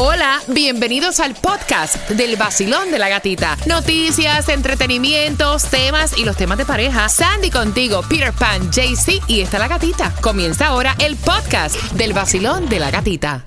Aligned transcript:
Hola, 0.00 0.38
bienvenidos 0.46 1.18
al 1.18 1.34
podcast 1.34 1.96
del 2.10 2.36
vacilón 2.36 2.92
de 2.92 3.00
la 3.00 3.08
gatita. 3.08 3.56
Noticias, 3.66 4.48
entretenimientos, 4.48 5.64
temas 5.64 6.16
y 6.16 6.24
los 6.24 6.36
temas 6.36 6.56
de 6.56 6.64
pareja. 6.64 7.08
Sandy 7.08 7.50
contigo, 7.50 8.02
Peter 8.08 8.32
Pan, 8.32 8.70
JC 8.70 9.20
y 9.26 9.40
está 9.40 9.58
la 9.58 9.66
gatita. 9.66 10.14
Comienza 10.20 10.68
ahora 10.68 10.94
el 11.00 11.16
podcast 11.16 11.74
del 11.94 12.12
vacilón 12.12 12.68
de 12.68 12.78
la 12.78 12.92
gatita. 12.92 13.44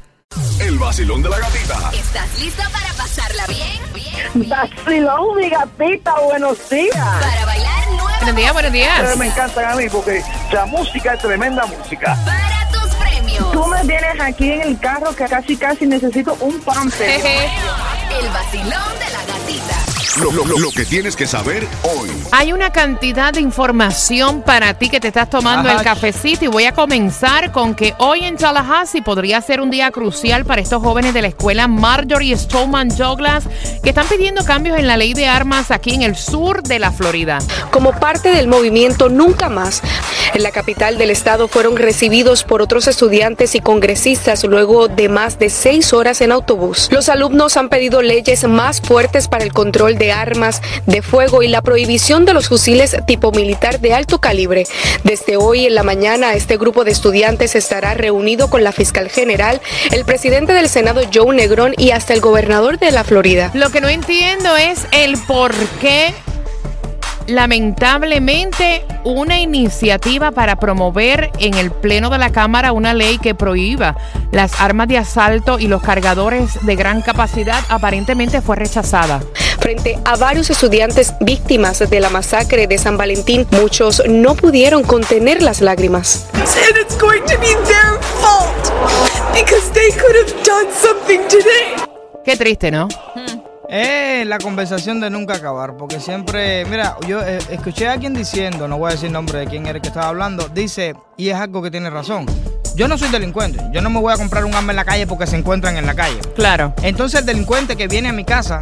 El 0.60 0.78
vacilón 0.78 1.24
de 1.24 1.30
la 1.30 1.40
gatita. 1.40 1.90
¿Estás 1.94 2.40
lista 2.40 2.70
para 2.70 2.94
pasarla 2.96 3.48
bien? 3.48 3.80
Bien. 3.94 4.50
Vacilón, 4.50 5.38
mi 5.38 5.50
gatita, 5.50 6.20
buenos 6.20 6.70
días. 6.70 6.98
Para 6.98 7.46
bailar 7.46 7.92
nueva 7.92 8.18
Buenos 8.18 8.36
días, 8.36 8.54
buenos 8.54 8.72
Ustedes 8.74 8.98
días. 8.98 9.18
me 9.18 9.28
encantan 9.28 9.72
a 9.72 9.76
mí 9.76 9.86
porque 9.90 10.22
la 10.52 10.66
música 10.66 11.14
es 11.14 11.22
tremenda 11.22 11.66
música. 11.66 12.18
Tú 13.52 13.66
me 13.68 13.82
tienes 13.86 14.20
aquí 14.20 14.52
en 14.52 14.62
el 14.62 14.80
carro 14.80 15.16
que 15.16 15.26
casi 15.26 15.58
casi 15.58 15.86
necesito 15.86 16.36
un 16.42 16.60
pamper. 16.62 17.22
El 18.20 18.30
vacilón 18.30 19.00
de. 19.00 19.11
Lo, 20.20 20.30
lo- 20.32 20.46
lo- 20.46 20.58
lo 20.60 20.72
que 20.72 20.84
tienes 20.84 21.16
que 21.16 21.26
saber 21.26 21.66
hoy. 21.84 22.10
Hay 22.34 22.52
una 22.52 22.70
cantidad 22.72 23.32
de 23.32 23.40
información 23.40 24.42
para 24.42 24.74
ti 24.74 24.90
que 24.90 25.00
te 25.00 25.08
estás 25.08 25.30
tomando 25.30 25.70
Ajá. 25.70 25.78
el 25.80 25.84
cafecito 25.86 26.44
y 26.44 26.48
voy 26.50 26.66
a 26.66 26.74
comenzar 26.74 27.54
con 27.54 27.74
que 27.76 27.94
hoy 27.98 28.26
en 28.26 28.36
Tallahassee 28.36 29.02
podría 29.02 29.40
ser 29.42 29.62
un 29.62 29.70
día 29.70 29.90
crucial 29.92 30.44
para 30.44 30.62
estos 30.62 30.84
jóvenes 30.84 31.14
de 31.14 31.22
la 31.22 31.30
escuela 31.30 31.70
Marjorie 31.70 32.36
Stoneman 32.38 32.90
Douglas 32.90 33.46
que 33.84 33.90
están 33.90 34.06
pidiendo 34.08 34.44
cambios 34.44 34.78
en 34.78 34.88
la 34.88 34.98
ley 34.98 35.14
de 35.14 35.28
armas 35.28 35.72
aquí 35.72 35.94
en 35.94 36.02
el 36.02 36.18
sur 36.18 36.62
de 36.62 36.80
la 36.80 36.92
Florida. 36.92 37.40
Como 37.72 37.94
parte 37.94 38.32
del 38.34 38.48
movimiento 38.50 39.08
Nunca 39.08 39.48
Más, 39.48 39.82
en 40.34 40.44
la 40.44 40.52
capital 40.52 40.98
del 40.98 41.10
estado 41.12 41.48
fueron 41.48 41.78
recibidos 41.78 42.44
por 42.44 42.62
otros 42.62 42.88
estudiantes 42.88 43.56
y 43.56 43.62
congresistas 43.62 44.44
luego 44.44 44.90
de 44.90 45.08
más 45.08 45.40
de 45.40 45.50
seis 45.50 45.94
horas 45.94 46.20
en 46.20 46.34
autobús. 46.34 46.90
Los 46.92 47.08
alumnos 47.08 47.56
han 47.56 47.70
pedido 47.70 48.02
leyes 48.02 48.44
más 48.48 48.82
fuertes 48.82 49.30
para 49.30 49.46
el 49.46 49.54
control 49.54 49.98
de 49.98 50.01
armas 50.10 50.62
de 50.86 51.02
fuego 51.02 51.44
y 51.44 51.50
la 51.50 51.62
prohibición 51.62 52.24
de 52.24 52.34
los 52.34 52.48
fusiles 52.48 52.96
tipo 53.06 53.32
militar 53.34 53.82
de 53.82 53.94
alto 53.94 54.20
calibre. 54.20 54.64
Desde 55.04 55.36
hoy 55.36 55.66
en 55.66 55.76
la 55.76 55.84
mañana, 55.84 56.34
este 56.34 56.56
grupo 56.56 56.86
de 56.86 56.92
estudiantes 56.92 57.56
estará 57.56 57.94
reunido 57.94 58.50
con 58.50 58.64
la 58.64 58.72
fiscal 58.72 59.10
general, 59.10 59.60
el 59.92 60.06
presidente 60.06 60.54
del 60.54 60.70
Senado 60.70 61.02
Joe 61.14 61.36
Negrón 61.36 61.74
y 61.78 61.92
hasta 61.92 62.14
el 62.14 62.22
gobernador 62.22 62.80
de 62.80 62.92
la 62.92 63.04
Florida. 63.04 63.52
Lo 63.54 63.70
que 63.70 63.82
no 63.82 63.90
entiendo 63.90 64.56
es 64.56 64.88
el 64.92 65.18
por 65.18 65.54
qué, 65.82 66.14
lamentablemente, 67.28 68.86
una 69.04 69.40
iniciativa 69.40 70.32
para 70.32 70.58
promover 70.58 71.32
en 71.40 71.56
el 71.56 71.72
Pleno 71.72 72.10
de 72.10 72.18
la 72.18 72.32
Cámara 72.32 72.72
una 72.72 72.94
ley 72.94 73.18
que 73.18 73.36
prohíba 73.36 73.98
las 74.32 74.62
armas 74.62 74.88
de 74.88 74.98
asalto 74.98 75.60
y 75.60 75.68
los 75.68 75.82
cargadores 75.82 76.64
de 76.66 76.76
gran 76.76 77.02
capacidad 77.02 77.64
aparentemente 77.70 78.42
fue 78.42 78.56
rechazada. 78.56 79.22
Frente 79.62 80.00
a 80.06 80.16
varios 80.16 80.50
estudiantes 80.50 81.14
víctimas 81.20 81.78
de 81.88 82.00
la 82.00 82.10
masacre 82.10 82.66
de 82.66 82.80
San 82.80 82.98
Valentín, 82.98 83.46
muchos 83.52 84.02
no 84.10 84.34
pudieron 84.34 84.82
contener 84.82 85.44
las 85.44 85.62
lágrimas. 85.62 86.26
And 86.34 86.78
it's 86.82 86.98
going 86.98 87.22
to 87.28 87.40
be 87.40 87.54
their 87.68 88.02
fault 88.20 88.52
because 89.36 89.72
they 89.74 89.92
could 89.92 90.16
have 90.16 90.34
done 90.44 90.68
something 90.74 91.20
today. 91.30 91.76
Qué 92.26 92.36
triste, 92.38 92.72
¿no? 92.72 92.88
Es 93.70 94.26
la 94.26 94.40
conversación 94.40 95.00
de 95.00 95.12
nunca 95.12 95.36
acabar, 95.36 95.78
porque 95.78 96.00
siempre, 96.00 96.66
mira, 96.66 96.98
yo 97.08 97.22
eh, 97.22 97.38
escuché 97.52 97.88
a 97.88 97.94
alguien 97.94 98.16
diciendo, 98.16 98.68
no 98.68 98.80
voy 98.80 98.90
a 98.90 98.96
decir 98.96 99.12
nombre 99.12 99.40
de 99.40 99.46
quién 99.46 99.68
era 99.68 99.78
el 99.78 99.82
que 99.82 99.90
estaba 99.90 100.08
hablando, 100.08 100.50
dice, 100.50 100.96
y 101.18 101.30
es 101.30 101.36
algo 101.36 101.62
que 101.62 101.70
tiene 101.70 101.92
razón, 101.92 102.26
yo 102.76 102.88
no 102.88 102.98
soy 102.98 103.10
delincuente, 103.10 103.64
yo 103.72 103.82
no 103.82 103.92
me 103.92 104.02
voy 104.02 104.12
a 104.12 104.18
comprar 104.18 104.44
un 104.44 104.56
arma 104.56 104.72
en 104.72 104.76
la 104.76 104.86
calle 104.86 105.06
porque 105.06 105.28
se 105.28 105.38
encuentran 105.38 105.78
en 105.78 105.86
la 105.86 105.94
calle. 105.94 106.20
Claro. 106.36 106.74
Entonces 106.82 107.20
el 107.22 107.26
delincuente 107.28 107.78
que 107.78 107.88
viene 107.88 108.10
a 108.10 108.14
mi 108.14 108.26
casa, 108.26 108.62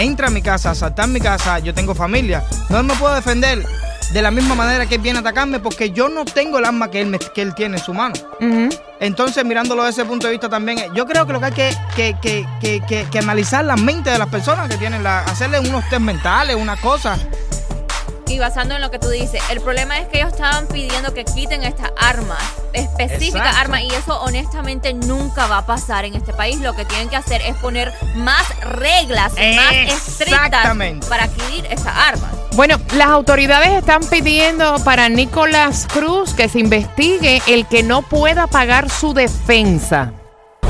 entra 0.00 0.28
a 0.28 0.30
mi 0.30 0.42
casa, 0.42 0.74
salta 0.74 1.04
en 1.04 1.12
mi 1.12 1.20
casa, 1.20 1.58
yo 1.58 1.74
tengo 1.74 1.94
familia, 1.94 2.44
no 2.68 2.82
me 2.82 2.94
puedo 2.94 3.14
defender 3.14 3.64
de 4.12 4.22
la 4.22 4.30
misma 4.30 4.54
manera 4.54 4.86
que 4.86 4.94
él 4.94 5.00
viene 5.02 5.18
a 5.18 5.20
atacarme 5.20 5.60
porque 5.60 5.90
yo 5.90 6.08
no 6.08 6.24
tengo 6.24 6.58
el 6.58 6.64
arma 6.64 6.90
que 6.90 7.00
él, 7.02 7.08
me- 7.08 7.18
que 7.18 7.42
él 7.42 7.54
tiene 7.54 7.76
en 7.76 7.84
su 7.84 7.92
mano. 7.92 8.14
Entonces, 9.00 9.44
mirándolo 9.44 9.84
desde 9.84 10.00
ese 10.02 10.08
punto 10.08 10.26
de 10.26 10.32
vista 10.32 10.48
también, 10.48 10.78
yo 10.94 11.06
creo 11.06 11.26
que 11.26 11.32
lo 11.34 11.40
que 11.40 11.46
hay 11.46 11.52
que, 11.52 11.74
que, 11.94 12.16
que, 12.20 12.46
que, 12.60 12.80
que, 12.88 13.06
que 13.10 13.18
analizar 13.18 13.64
la 13.64 13.76
mente 13.76 14.10
de 14.10 14.18
las 14.18 14.28
personas 14.28 14.68
que 14.68 14.76
tienen, 14.76 15.02
la, 15.02 15.20
hacerle 15.20 15.60
unos 15.60 15.86
test 15.88 16.00
mentales, 16.02 16.56
una 16.56 16.76
cosa. 16.76 17.18
Y 18.28 18.38
basando 18.38 18.74
en 18.74 18.82
lo 18.82 18.90
que 18.90 18.98
tú 18.98 19.08
dices, 19.08 19.42
el 19.50 19.60
problema 19.60 19.98
es 19.98 20.08
que 20.08 20.18
ellos 20.18 20.32
estaban 20.32 20.66
pidiendo 20.66 21.14
que 21.14 21.24
quiten 21.24 21.64
estas 21.64 21.90
armas, 21.98 22.42
específicas 22.72 23.56
armas, 23.56 23.82
y 23.82 23.88
eso 23.88 24.20
honestamente 24.20 24.92
nunca 24.92 25.46
va 25.46 25.58
a 25.58 25.66
pasar 25.66 26.04
en 26.04 26.14
este 26.14 26.32
país. 26.32 26.60
Lo 26.60 26.74
que 26.74 26.84
tienen 26.84 27.08
que 27.08 27.16
hacer 27.16 27.40
es 27.42 27.56
poner 27.56 27.92
más 28.16 28.46
reglas, 28.60 29.32
más 29.32 29.72
estrictas 29.72 30.76
para 31.08 31.24
adquirir 31.24 31.66
estas 31.70 31.96
armas. 31.96 32.30
Bueno, 32.54 32.76
las 32.94 33.08
autoridades 33.08 33.70
están 33.70 34.04
pidiendo 34.04 34.78
para 34.84 35.08
Nicolás 35.08 35.86
Cruz 35.90 36.34
que 36.34 36.48
se 36.48 36.58
investigue 36.58 37.40
el 37.46 37.66
que 37.66 37.82
no 37.82 38.02
pueda 38.02 38.46
pagar 38.46 38.90
su 38.90 39.14
defensa. 39.14 40.12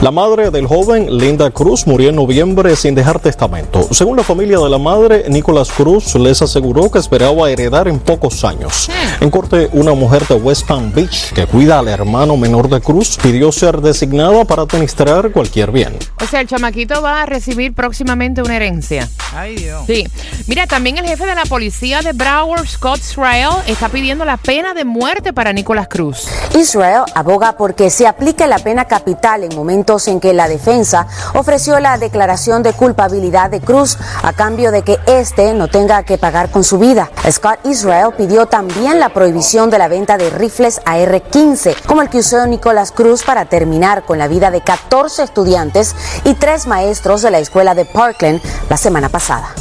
La 0.01 0.13
madre 0.13 0.53
del 0.53 0.69
joven, 0.69 1.19
Linda 1.19 1.51
Cruz, 1.51 1.85
murió 1.85 2.11
en 2.11 2.15
noviembre 2.15 2.77
sin 2.77 2.95
dejar 2.95 3.19
testamento. 3.19 3.89
Según 3.91 4.17
la 4.17 4.23
familia 4.23 4.61
de 4.61 4.71
la 4.71 4.79
madre, 4.79 5.25
Nicolás 5.29 5.73
Cruz 5.73 6.15
les 6.15 6.41
aseguró 6.41 6.89
que 6.89 7.01
esperaba 7.01 7.51
heredar 7.51 7.89
en 7.89 7.99
pocos 7.99 8.45
años. 8.45 8.89
En 9.21 9.29
corte, 9.29 9.69
una 9.73 9.95
mujer 9.95 10.25
de 10.29 10.37
West 10.37 10.69
Palm 10.69 10.93
Beach, 10.95 11.33
que 11.33 11.47
cuida 11.47 11.81
al 11.81 11.89
hermano 11.89 12.37
menor 12.37 12.69
de 12.69 12.81
Cruz, 12.81 13.19
pidió 13.21 13.51
ser 13.51 13.81
designada 13.81 14.45
para 14.45 14.63
administrar 14.63 15.33
cualquier 15.33 15.73
bien. 15.73 15.99
O 16.23 16.27
sea, 16.29 16.43
el 16.43 16.47
chamaquito 16.47 17.03
va 17.03 17.23
a 17.23 17.27
recibir 17.27 17.75
próximamente 17.75 18.41
una 18.41 18.55
herencia. 18.55 19.09
Ay, 19.35 19.57
Dios. 19.57 19.83
Sí. 19.89 20.07
Mira, 20.47 20.69
también 20.69 20.97
el 20.99 21.07
jefe 21.07 21.27
de 21.27 21.35
la 21.35 21.45
policía 21.45 22.03
de 22.03 22.13
Broward, 22.13 22.69
Scott 22.69 23.01
Israel, 23.01 23.51
está 23.67 23.89
pidiendo 23.89 24.25
la 24.25 24.37
pena 24.37 24.75
de 24.75 24.85
muerte 24.85 25.33
para 25.33 25.53
Nicolás 25.53 25.89
Cruz. 25.89 26.29
Israel 26.55 27.03
aboga 27.17 27.57
porque 27.57 27.91
se 27.91 28.07
aplique 28.07 28.47
la 28.47 28.61
pena 28.61 28.85
capital 28.85 29.43
en 29.43 29.57
momentos 29.57 29.88
en 29.89 30.21
que 30.21 30.35
la 30.35 30.49
defensa 30.49 31.07
ofreció 31.35 31.81
la 31.81 31.97
declaración 31.97 32.63
de 32.63 32.75
culpabilidad 32.75 33.49
de 33.49 33.63
Cruz 33.63 33.97
a 34.23 34.35
cambio 34.35 34.71
de 34.71 34.83
que 34.83 34.99
éste 35.07 35.55
no 35.55 35.69
tenga 35.69 36.03
que 36.03 36.19
pagar 36.19 36.51
con 36.51 36.63
su 36.63 36.79
vida. 36.79 37.11
Scott 37.31 37.61
Israel 37.65 38.13
pidió 38.15 38.45
también 38.47 39.01
la 39.01 39.09
prohibición 39.15 39.71
de 39.71 39.79
la 39.79 39.89
venta 39.89 40.19
de 40.19 40.29
rifles 40.29 40.83
AR-15, 40.85 41.87
como 41.87 42.03
el 42.03 42.11
que 42.11 42.19
usó 42.19 42.47
Nicolás 42.47 42.93
Cruz 42.93 43.23
para 43.23 43.47
terminar 43.47 44.05
con 44.05 44.19
la 44.19 44.29
vida 44.29 44.51
de 44.51 44.61
14 44.61 45.23
estudiantes 45.23 45.97
y 46.25 46.35
tres 46.35 46.67
maestros 46.67 47.23
de 47.23 47.31
la 47.31 47.39
escuela 47.39 47.75
de 47.75 47.87
Parkland 47.87 48.43
la 48.69 48.77
semana 48.77 49.09
pasada. 49.09 49.55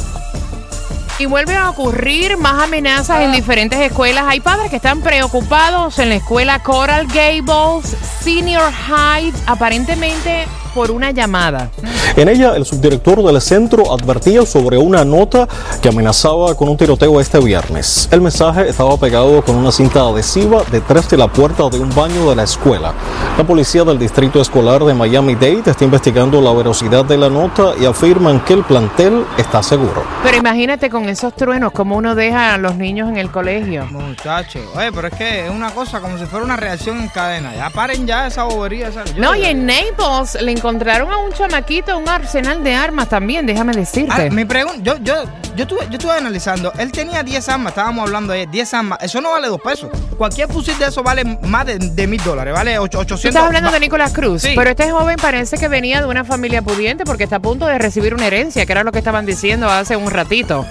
Y 1.20 1.26
vuelve 1.26 1.56
a 1.56 1.68
ocurrir 1.68 2.36
más 2.36 2.62
amenazas 2.62 3.22
en 3.22 3.32
diferentes 3.32 3.80
escuelas. 3.80 4.24
Hay 4.28 4.38
padres 4.38 4.70
que 4.70 4.76
están 4.76 5.00
preocupados 5.00 5.98
en 5.98 6.10
la 6.10 6.14
escuela 6.14 6.62
Coral 6.62 7.08
Gables 7.08 7.96
Senior 8.20 8.70
High, 8.70 9.32
aparentemente 9.46 10.46
por 10.74 10.92
una 10.92 11.10
llamada. 11.10 11.70
En 12.14 12.28
ella, 12.28 12.54
el 12.54 12.64
subdirector 12.64 13.22
del 13.24 13.40
centro 13.40 13.92
advertía 13.92 14.46
sobre 14.46 14.78
una 14.78 15.04
nota 15.04 15.48
que 15.80 15.88
amenazaba 15.88 16.54
con 16.54 16.68
un 16.68 16.76
tiroteo 16.76 17.20
este 17.20 17.40
viernes. 17.40 18.08
El 18.12 18.20
mensaje 18.20 18.68
estaba 18.68 18.96
pegado 18.96 19.42
con 19.42 19.56
una 19.56 19.72
cinta 19.72 20.02
adhesiva 20.02 20.62
detrás 20.70 21.08
de 21.10 21.16
la 21.16 21.26
puerta 21.26 21.68
de 21.68 21.80
un 21.80 21.92
baño 21.94 22.28
de 22.30 22.36
la 22.36 22.44
escuela. 22.44 22.92
La 23.36 23.44
policía 23.44 23.82
del 23.82 23.98
distrito 23.98 24.40
escolar 24.40 24.84
de 24.84 24.94
Miami-Dade 24.94 25.70
está 25.70 25.84
investigando 25.84 26.40
la 26.40 26.52
veracidad 26.52 27.04
de 27.04 27.16
la 27.16 27.28
nota 27.28 27.72
y 27.80 27.84
afirman 27.84 28.44
que 28.44 28.54
el 28.54 28.64
plantel 28.64 29.24
está 29.36 29.62
seguro. 29.62 30.04
Pero 30.28 30.36
imagínate 30.40 30.90
con 30.90 31.08
esos 31.08 31.34
truenos, 31.34 31.72
cómo 31.72 31.96
uno 31.96 32.14
deja 32.14 32.52
a 32.52 32.58
los 32.58 32.76
niños 32.76 33.08
en 33.08 33.16
el 33.16 33.30
colegio. 33.30 33.86
Muchachos, 33.90 34.60
oye, 34.76 34.92
pero 34.92 35.08
es 35.08 35.14
que 35.14 35.46
es 35.46 35.50
una 35.50 35.70
cosa 35.70 36.00
como 36.02 36.18
si 36.18 36.26
fuera 36.26 36.44
una 36.44 36.54
reacción 36.54 36.98
en 37.00 37.08
cadena. 37.08 37.54
Ya 37.54 37.70
paren 37.70 38.06
ya 38.06 38.26
esa 38.26 38.42
bobería. 38.44 38.88
esa- 38.88 39.04
No, 39.16 39.34
y 39.34 39.46
en 39.46 39.64
Naples 39.64 40.36
le 40.42 40.52
encontraron 40.52 41.10
a 41.10 41.16
un 41.16 41.32
chamaquito 41.32 41.96
un 41.96 42.06
arsenal 42.10 42.62
de 42.62 42.74
armas 42.74 43.08
también, 43.08 43.46
déjame 43.46 43.72
decirte. 43.72 44.28
Ah, 44.28 44.30
mi 44.30 44.44
pregunta, 44.44 44.80
yo, 44.82 44.98
yo, 44.98 45.14
yo, 45.58 45.64
estuve, 45.64 45.80
yo 45.90 45.98
estuve 45.98 46.12
analizando, 46.12 46.72
él 46.78 46.92
tenía 46.92 47.22
10 47.24 47.48
armas, 47.48 47.72
estábamos 47.72 48.06
hablando 48.06 48.32
de 48.32 48.46
10 48.46 48.74
armas, 48.74 48.98
eso 49.02 49.20
no 49.20 49.32
vale 49.32 49.48
2 49.48 49.60
pesos. 49.60 49.90
Cualquier 50.16 50.48
fusil 50.48 50.78
de 50.78 50.86
eso 50.86 51.02
vale 51.02 51.24
más 51.42 51.66
de, 51.66 52.06
mil 52.06 52.22
dólares, 52.22 52.54
vale 52.54 52.78
ocho- 52.78 53.00
800 53.00 53.22
Tú 53.22 53.28
estás 53.28 53.42
hablando 53.44 53.70
de 53.72 53.80
Nicolás 53.80 54.12
Cruz, 54.12 54.42
Sí. 54.42 54.52
pero 54.56 54.70
este 54.70 54.90
joven 54.90 55.16
parece 55.20 55.58
que 55.58 55.66
venía 55.68 56.00
de 56.00 56.06
una 56.06 56.24
familia 56.24 56.62
pudiente 56.62 57.04
porque 57.04 57.24
está 57.24 57.36
a 57.36 57.40
punto 57.40 57.66
de 57.66 57.76
recibir 57.78 58.14
una 58.14 58.26
herencia, 58.28 58.64
que 58.66 58.72
era 58.72 58.84
lo 58.84 58.92
que 58.92 58.98
estaban 58.98 59.26
diciendo 59.26 59.68
hace 59.68 59.96
un 59.96 60.10
ratito. 60.10 60.64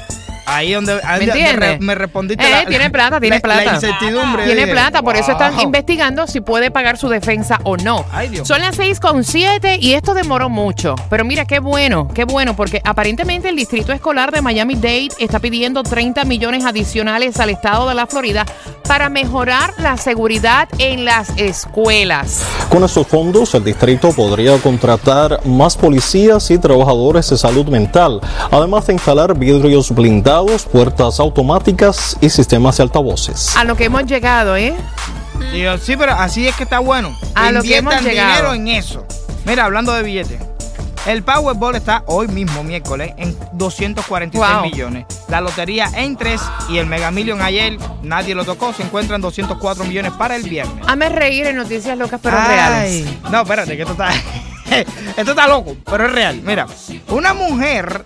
Ahí 0.49 0.73
donde, 0.73 0.93
ahí 1.03 1.19
¿Me 1.19 1.25
donde 1.27 1.41
entiendes? 1.41 1.69
re- 1.71 1.79
me 1.79 1.93
respondiste 1.95 2.45
Eh, 2.47 2.49
la- 2.49 2.65
tiene 2.65 2.89
plata, 2.89 3.19
tiene 3.19 3.35
la- 3.35 3.41
plata. 3.41 3.63
La 3.65 3.73
incertidumbre. 3.75 4.45
Tiene 4.45 4.61
dije, 4.61 4.71
plata, 4.73 5.01
por 5.01 5.15
eso 5.17 5.33
están 5.33 5.59
investigando 5.59 6.25
si 6.25 6.39
puede 6.41 6.71
pagar 6.71 6.97
su 6.97 7.09
defensa 7.09 7.59
o 7.63 7.75
no. 7.77 8.05
Ay, 8.11 8.29
Dios. 8.29 8.47
Son 8.47 8.61
las 8.61 8.75
6 8.77 8.99
con 9.01 9.23
7 9.25 9.77
y 9.81 9.93
esto 9.93 10.13
demoró 10.13 10.49
mucho. 10.49 10.95
Pero 11.09 11.25
mira, 11.25 11.45
qué 11.45 11.59
bueno, 11.59 12.07
qué 12.13 12.23
bueno, 12.23 12.55
porque 12.55 12.81
aparentemente 12.83 13.49
el 13.49 13.55
Distrito 13.57 13.91
Escolar 13.91 14.31
de 14.31 14.41
Miami-Dade 14.41 15.09
está 15.19 15.39
pidiendo 15.39 15.83
30 15.83 16.23
millones 16.23 16.63
adicionales 16.65 17.39
al 17.41 17.49
estado 17.49 17.89
de 17.89 17.95
la 17.95 18.07
Florida 18.07 18.45
para 18.87 19.09
mejorar 19.09 19.73
la 19.79 19.97
seguridad 19.97 20.69
en 20.79 21.03
las 21.03 21.29
escuelas. 21.37 22.43
Con 22.69 22.83
estos 22.85 23.05
fondos, 23.07 23.53
el 23.53 23.63
distrito 23.65 24.11
podría 24.13 24.57
contratar 24.59 25.41
más 25.45 25.75
policías 25.75 26.49
y 26.51 26.57
trabajadores 26.57 27.29
de 27.29 27.37
salud 27.37 27.67
mental, 27.67 28.21
además 28.49 28.87
de 28.87 28.93
instalar 28.93 29.37
vidrios 29.37 29.91
blindados, 29.91 30.36
puertas 30.71 31.19
automáticas 31.19 32.17
y 32.21 32.29
sistemas 32.29 32.77
de 32.77 32.83
altavoces. 32.83 33.55
A 33.55 33.63
lo 33.63 33.75
que 33.75 33.85
hemos 33.85 34.05
llegado, 34.05 34.55
¿eh? 34.55 34.75
Digo, 35.51 35.77
sí, 35.77 35.95
pero 35.97 36.13
así 36.13 36.47
es 36.47 36.55
que 36.55 36.63
está 36.63 36.79
bueno. 36.79 37.15
A 37.35 37.51
lo 37.51 37.61
que 37.63 37.77
hemos 37.77 37.93
llegado. 38.01 38.29
dinero 38.51 38.53
en 38.53 38.67
eso. 38.67 39.05
Mira, 39.45 39.65
hablando 39.65 39.93
de 39.93 40.03
billetes. 40.03 40.39
El 41.05 41.23
Powerball 41.23 41.75
está 41.75 42.03
hoy 42.07 42.27
mismo, 42.27 42.63
miércoles, 42.65 43.13
en 43.17 43.37
246 43.53 44.53
Wow. 44.55 44.61
millones. 44.63 45.05
La 45.29 45.39
lotería 45.39 45.89
en 45.95 46.17
3 46.17 46.41
y 46.69 46.79
el 46.79 46.85
Mega 46.85 47.11
Million 47.11 47.41
ayer, 47.41 47.77
nadie 48.03 48.35
lo 48.35 48.43
tocó, 48.43 48.73
se 48.73 48.83
encuentran 48.83 49.21
204 49.21 49.85
millones 49.85 50.11
para 50.13 50.35
el 50.35 50.43
viernes. 50.43 50.83
Hazme 50.85 51.07
reír 51.07 51.45
en 51.47 51.55
noticias 51.55 51.97
locas 51.97 52.19
pero 52.21 52.37
Ay. 52.37 52.47
reales. 52.47 53.05
No, 53.31 53.41
espérate, 53.41 53.75
que 53.77 53.83
esto 53.83 53.93
está. 53.93 54.09
esto 55.17 55.31
está 55.31 55.47
loco, 55.47 55.77
pero 55.85 56.07
es 56.07 56.11
real. 56.11 56.41
Mira, 56.43 56.67
una 57.07 57.33
mujer 57.33 58.03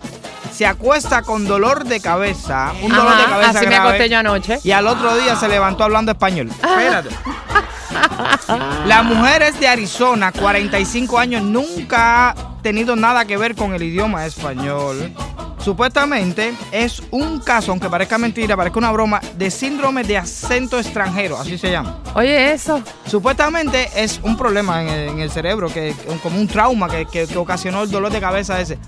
se 0.61 0.67
acuesta 0.67 1.23
con 1.23 1.47
dolor 1.47 1.85
de 1.85 1.99
cabeza, 1.99 2.71
un 2.83 2.91
dolor 2.91 3.17
de 3.17 3.23
cabeza 3.23 3.49
así 3.49 3.59
me 3.61 3.65
grave, 3.71 3.87
acosté 3.89 4.09
yo 4.09 4.19
anoche. 4.19 4.59
y 4.63 4.69
al 4.69 4.85
otro 4.85 5.17
día 5.17 5.35
se 5.35 5.47
levantó 5.47 5.83
hablando 5.85 6.11
español. 6.11 6.49
Espérate. 6.51 7.09
La 8.85 9.01
mujer 9.01 9.41
es 9.41 9.59
de 9.59 9.67
Arizona, 9.67 10.31
45 10.31 11.17
años, 11.17 11.41
nunca 11.41 12.29
ha 12.29 12.35
tenido 12.61 12.95
nada 12.95 13.25
que 13.25 13.37
ver 13.37 13.55
con 13.55 13.73
el 13.73 13.81
idioma 13.81 14.23
español. 14.27 15.11
Supuestamente 15.63 16.53
es 16.71 17.01
un 17.11 17.39
caso, 17.39 17.71
aunque 17.71 17.87
parezca 17.89 18.17
mentira, 18.19 18.55
parezca 18.57 18.77
una 18.79 18.91
broma, 18.91 19.19
de 19.37 19.49
síndrome 19.51 20.03
de 20.03 20.17
acento 20.17 20.79
extranjero, 20.79 21.39
así 21.39 21.57
se 21.57 21.71
llama. 21.71 21.97
Oye, 22.15 22.51
eso. 22.53 22.81
Supuestamente 23.05 23.89
es 23.95 24.19
un 24.23 24.37
problema 24.37 24.81
en 24.81 24.89
el, 24.89 25.09
en 25.09 25.19
el 25.19 25.31
cerebro, 25.31 25.67
que, 25.69 25.95
que- 25.95 26.17
como 26.19 26.39
un 26.39 26.47
trauma 26.47 26.87
que, 26.87 27.05
que- 27.05 27.27
que 27.27 27.37
ocasionó 27.37 27.83
el 27.83 27.91
dolor 27.91 28.11
de 28.11 28.19
cabeza 28.19 28.59
ese. 28.59 28.79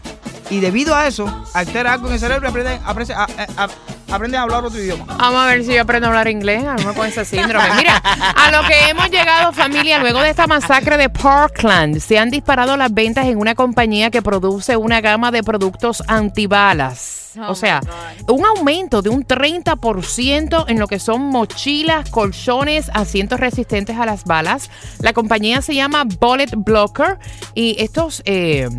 Y 0.50 0.60
debido 0.60 0.94
a 0.95 1.07
eso, 1.07 1.25
altera 1.54 1.94
algo 1.94 2.07
en 2.07 2.13
el 2.13 2.19
cerebro 2.19 2.48
y 2.48 2.50
aprende, 2.50 2.80
aprende, 2.86 3.13
a, 3.13 3.28
a- 3.57 3.69
aprende 4.13 4.38
a 4.38 4.42
hablar 4.44 4.63
otro 4.66 4.80
idioma. 4.80 5.06
Vamos 5.18 5.42
a 5.42 5.45
ver 5.48 5.63
si 5.63 5.74
yo 5.74 5.81
aprendo 5.81 6.07
a 6.07 6.10
hablar 6.10 6.28
inglés, 6.28 6.63
a 6.63 6.74
lo 6.74 6.78
mejor 6.80 6.95
con 6.95 7.07
ese 7.07 7.25
síndrome. 7.25 7.66
Mira, 7.78 7.98
a 7.98 8.51
lo 8.51 8.68
que 8.68 8.90
hemos 8.90 9.10
llegado, 9.10 9.51
familia, 9.54 10.00
luego 10.00 10.22
de 10.22 10.30
esta 10.30 10.45
masacre 10.45 10.98
de 10.98 11.10
Parkland, 11.10 12.00
se 12.00 12.19
han 12.19 12.30
disparado 12.30 12.78
las 12.78 12.94
ventas 12.94 13.25
en 13.25 13.38
una 13.40 13.56
compañía 13.56 14.12
que 14.12 14.22
produce 14.22 14.78
una 14.78 15.01
gama 15.01 15.31
de 15.31 15.42
productos 15.44 16.04
antibalas. 16.07 17.22
Oh 17.36 17.54
o 17.54 17.56
sea, 17.56 17.81
un 18.28 18.45
aumento 18.45 19.01
de 19.01 19.10
un 19.10 19.25
30% 19.25 20.66
en 20.68 20.80
lo 20.80 20.88
que 20.88 21.00
son 21.00 21.22
mochilas, 21.24 22.07
colchones, 22.12 22.92
asientos 22.94 23.40
resistentes 23.40 23.98
a 23.98 24.06
las 24.06 24.24
balas. 24.25 24.69
La 25.00 25.13
compañía 25.13 25.63
se 25.63 25.74
llama 25.74 26.04
Bullet 26.06 26.51
Blocker 26.56 27.18
y 27.56 27.75
estos... 27.81 28.22
eh, 28.25 28.69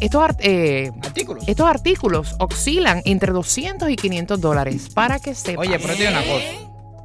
estos, 0.00 0.30
eh, 0.40 0.90
Artículos. 1.02 1.44
estos 1.46 1.66
artículos 1.68 2.34
oscilan 2.38 3.02
entre 3.04 3.32
200 3.32 3.90
y 3.90 3.96
500 3.96 4.40
dólares 4.40 4.88
para 4.92 5.18
que 5.18 5.34
sepas. 5.34 5.66
Oye, 5.66 5.78
pero 5.78 5.94
te 5.94 6.00
digo 6.00 6.10
una 6.10 6.22
cosa. 6.22 6.44